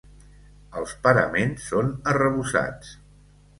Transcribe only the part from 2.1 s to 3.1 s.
arrebossats.